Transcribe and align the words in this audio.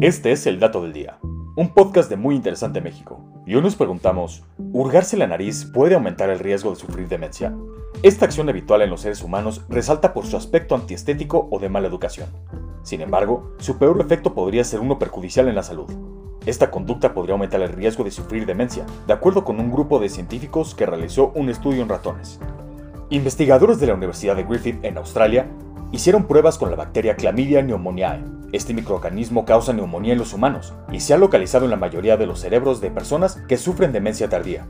Este 0.00 0.30
es 0.30 0.46
el 0.46 0.60
dato 0.60 0.80
del 0.80 0.92
día, 0.92 1.18
un 1.56 1.74
podcast 1.74 2.08
de 2.08 2.14
Muy 2.14 2.36
Interesante 2.36 2.80
México. 2.80 3.18
Y 3.44 3.56
hoy 3.56 3.62
nos 3.62 3.74
preguntamos, 3.74 4.44
¿hurgarse 4.56 5.16
la 5.16 5.26
nariz 5.26 5.64
puede 5.64 5.96
aumentar 5.96 6.30
el 6.30 6.38
riesgo 6.38 6.70
de 6.70 6.76
sufrir 6.76 7.08
demencia? 7.08 7.52
Esta 8.04 8.24
acción 8.24 8.48
habitual 8.48 8.82
en 8.82 8.90
los 8.90 9.00
seres 9.00 9.24
humanos 9.24 9.64
resalta 9.68 10.14
por 10.14 10.24
su 10.24 10.36
aspecto 10.36 10.76
antiestético 10.76 11.48
o 11.50 11.58
de 11.58 11.68
mala 11.68 11.88
educación. 11.88 12.28
Sin 12.84 13.00
embargo, 13.00 13.56
su 13.58 13.76
peor 13.76 14.00
efecto 14.00 14.34
podría 14.34 14.62
ser 14.62 14.78
uno 14.78 15.00
perjudicial 15.00 15.48
en 15.48 15.56
la 15.56 15.64
salud. 15.64 15.90
Esta 16.46 16.70
conducta 16.70 17.12
podría 17.12 17.32
aumentar 17.32 17.60
el 17.60 17.72
riesgo 17.72 18.04
de 18.04 18.12
sufrir 18.12 18.46
demencia, 18.46 18.86
de 19.08 19.12
acuerdo 19.14 19.42
con 19.42 19.58
un 19.58 19.72
grupo 19.72 19.98
de 19.98 20.10
científicos 20.10 20.76
que 20.76 20.86
realizó 20.86 21.32
un 21.34 21.48
estudio 21.48 21.82
en 21.82 21.88
ratones. 21.88 22.38
Investigadores 23.10 23.80
de 23.80 23.88
la 23.88 23.94
Universidad 23.94 24.36
de 24.36 24.44
Griffith 24.44 24.84
en 24.84 24.96
Australia 24.96 25.48
hicieron 25.90 26.28
pruebas 26.28 26.56
con 26.56 26.70
la 26.70 26.76
bacteria 26.76 27.16
Chlamydia 27.16 27.64
pneumoniae. 27.64 28.37
Este 28.50 28.72
microorganismo 28.72 29.44
causa 29.44 29.74
neumonía 29.74 30.14
en 30.14 30.18
los 30.18 30.32
humanos 30.32 30.72
y 30.90 31.00
se 31.00 31.12
ha 31.12 31.18
localizado 31.18 31.66
en 31.66 31.70
la 31.70 31.76
mayoría 31.76 32.16
de 32.16 32.26
los 32.26 32.40
cerebros 32.40 32.80
de 32.80 32.90
personas 32.90 33.36
que 33.46 33.58
sufren 33.58 33.92
demencia 33.92 34.30
tardía. 34.30 34.66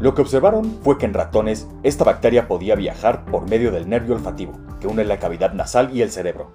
Lo 0.00 0.14
que 0.14 0.22
observaron 0.22 0.78
fue 0.82 0.96
que 0.96 1.04
en 1.04 1.12
ratones 1.12 1.68
esta 1.82 2.04
bacteria 2.04 2.48
podía 2.48 2.74
viajar 2.74 3.26
por 3.26 3.48
medio 3.48 3.70
del 3.70 3.88
nervio 3.88 4.14
olfativo, 4.14 4.52
que 4.80 4.86
une 4.86 5.04
la 5.04 5.18
cavidad 5.18 5.52
nasal 5.52 5.94
y 5.94 6.00
el 6.00 6.10
cerebro. 6.10 6.52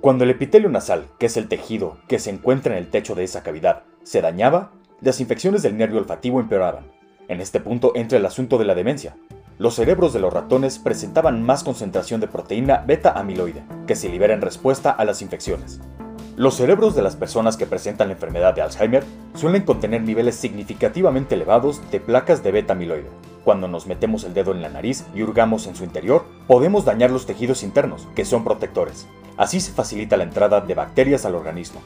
Cuando 0.00 0.24
el 0.24 0.30
epitelio 0.30 0.70
nasal, 0.70 1.08
que 1.18 1.26
es 1.26 1.36
el 1.36 1.48
tejido 1.48 1.98
que 2.08 2.18
se 2.18 2.30
encuentra 2.30 2.72
en 2.72 2.78
el 2.82 2.90
techo 2.90 3.14
de 3.14 3.24
esa 3.24 3.42
cavidad, 3.42 3.82
se 4.02 4.22
dañaba, 4.22 4.72
las 5.02 5.20
infecciones 5.20 5.62
del 5.62 5.76
nervio 5.76 5.98
olfativo 5.98 6.40
empeoraban. 6.40 6.86
En 7.28 7.42
este 7.42 7.60
punto 7.60 7.92
entra 7.94 8.16
el 8.16 8.24
asunto 8.24 8.56
de 8.56 8.64
la 8.64 8.74
demencia, 8.74 9.16
los 9.56 9.76
cerebros 9.76 10.12
de 10.12 10.18
los 10.18 10.32
ratones 10.32 10.80
presentaban 10.80 11.42
más 11.44 11.62
concentración 11.62 12.20
de 12.20 12.26
proteína 12.26 12.82
beta-amiloide, 12.84 13.62
que 13.86 13.94
se 13.94 14.08
libera 14.08 14.34
en 14.34 14.40
respuesta 14.40 14.90
a 14.90 15.04
las 15.04 15.22
infecciones. 15.22 15.80
Los 16.36 16.56
cerebros 16.56 16.96
de 16.96 17.02
las 17.02 17.14
personas 17.14 17.56
que 17.56 17.64
presentan 17.64 18.08
la 18.08 18.14
enfermedad 18.14 18.54
de 18.54 18.62
Alzheimer 18.62 19.04
suelen 19.36 19.62
contener 19.62 20.02
niveles 20.02 20.34
significativamente 20.34 21.36
elevados 21.36 21.80
de 21.92 22.00
placas 22.00 22.42
de 22.42 22.50
beta-amiloide. 22.50 23.08
Cuando 23.44 23.68
nos 23.68 23.86
metemos 23.86 24.24
el 24.24 24.34
dedo 24.34 24.50
en 24.50 24.60
la 24.60 24.68
nariz 24.68 25.04
y 25.14 25.22
hurgamos 25.22 25.68
en 25.68 25.76
su 25.76 25.84
interior, 25.84 26.24
podemos 26.48 26.84
dañar 26.84 27.12
los 27.12 27.26
tejidos 27.26 27.62
internos, 27.62 28.08
que 28.16 28.24
son 28.24 28.42
protectores. 28.42 29.06
Así 29.36 29.60
se 29.60 29.70
facilita 29.70 30.16
la 30.16 30.24
entrada 30.24 30.60
de 30.60 30.74
bacterias 30.74 31.24
al 31.24 31.36
organismo. 31.36 31.80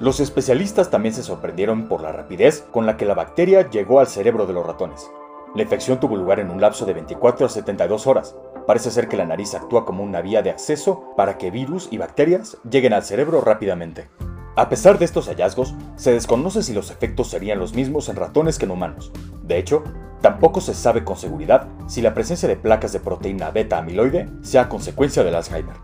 Los 0.00 0.18
especialistas 0.18 0.90
también 0.90 1.14
se 1.14 1.22
sorprendieron 1.22 1.86
por 1.86 2.02
la 2.02 2.10
rapidez 2.10 2.66
con 2.72 2.86
la 2.86 2.96
que 2.96 3.04
la 3.04 3.14
bacteria 3.14 3.70
llegó 3.70 4.00
al 4.00 4.08
cerebro 4.08 4.46
de 4.46 4.52
los 4.52 4.66
ratones. 4.66 5.12
La 5.54 5.62
infección 5.62 6.00
tuvo 6.00 6.16
lugar 6.16 6.40
en 6.40 6.50
un 6.50 6.60
lapso 6.60 6.86
de 6.86 6.94
24 6.94 7.46
a 7.46 7.48
72 7.48 8.08
horas. 8.08 8.34
Parece 8.66 8.90
ser 8.90 9.08
que 9.08 9.16
la 9.16 9.26
nariz 9.26 9.54
actúa 9.54 9.84
como 9.84 10.04
una 10.04 10.20
vía 10.20 10.42
de 10.42 10.50
acceso 10.50 11.12
para 11.16 11.38
que 11.38 11.50
virus 11.50 11.88
y 11.90 11.98
bacterias 11.98 12.58
lleguen 12.68 12.92
al 12.92 13.02
cerebro 13.02 13.40
rápidamente. 13.40 14.08
A 14.54 14.68
pesar 14.68 14.98
de 14.98 15.06
estos 15.06 15.28
hallazgos, 15.28 15.74
se 15.96 16.12
desconoce 16.12 16.62
si 16.62 16.74
los 16.74 16.90
efectos 16.90 17.28
serían 17.28 17.58
los 17.58 17.74
mismos 17.74 18.08
en 18.08 18.16
ratones 18.16 18.58
que 18.58 18.66
en 18.66 18.70
humanos. 18.70 19.10
De 19.42 19.58
hecho, 19.58 19.82
tampoco 20.20 20.60
se 20.60 20.74
sabe 20.74 21.04
con 21.04 21.16
seguridad 21.16 21.68
si 21.86 22.02
la 22.02 22.12
presencia 22.12 22.48
de 22.48 22.56
placas 22.56 22.92
de 22.92 23.00
proteína 23.00 23.50
beta-amiloide 23.50 24.28
sea 24.42 24.68
consecuencia 24.68 25.24
del 25.24 25.34
Alzheimer. 25.34 25.76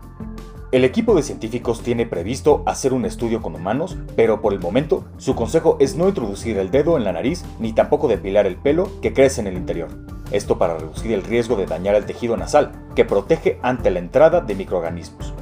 El 0.71 0.85
equipo 0.85 1.15
de 1.15 1.23
científicos 1.23 1.81
tiene 1.81 2.05
previsto 2.05 2.61
hacer 2.67 2.93
un 2.93 3.05
estudio 3.05 3.41
con 3.41 3.55
humanos, 3.55 3.97
pero 4.15 4.39
por 4.39 4.53
el 4.53 4.59
momento 4.59 5.03
su 5.17 5.33
consejo 5.35 5.77
es 5.79 5.95
no 5.95 6.07
introducir 6.07 6.59
el 6.59 6.69
dedo 6.69 6.95
en 6.95 7.05
la 7.05 7.11
nariz 7.11 7.43
ni 7.59 7.73
tampoco 7.73 8.07
depilar 8.07 8.45
el 8.45 8.55
pelo 8.55 8.87
que 9.01 9.11
crece 9.11 9.41
en 9.41 9.47
el 9.47 9.57
interior. 9.57 9.89
Esto 10.31 10.57
para 10.57 10.77
reducir 10.77 11.11
el 11.11 11.23
riesgo 11.23 11.55
de 11.55 11.65
dañar 11.65 11.95
el 11.95 12.05
tejido 12.05 12.37
nasal, 12.37 12.71
que 12.95 13.05
protege 13.05 13.59
ante 13.61 13.89
la 13.89 13.99
entrada 13.99 14.41
de 14.41 14.55
microorganismos. 14.55 15.33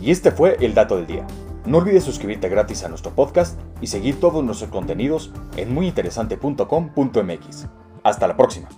Y 0.00 0.10
este 0.10 0.30
fue 0.30 0.56
el 0.60 0.74
dato 0.74 0.96
del 0.96 1.06
día. 1.06 1.26
No 1.64 1.78
olvides 1.78 2.04
suscribirte 2.04 2.48
gratis 2.48 2.84
a 2.84 2.88
nuestro 2.88 3.12
podcast 3.12 3.58
y 3.80 3.88
seguir 3.88 4.20
todos 4.20 4.44
nuestros 4.44 4.70
contenidos 4.70 5.32
en 5.56 5.74
muyinteresante.com.mx. 5.74 7.66
Hasta 8.04 8.28
la 8.28 8.36
próxima. 8.36 8.68